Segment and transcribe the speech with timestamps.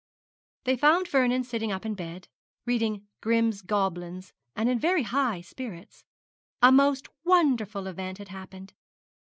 [0.63, 2.27] They found Vernon sitting up in bed,
[2.65, 6.03] reading 'Grimm's Goblins,' and in very high spirits.
[6.59, 8.73] A most wonderful event had happened.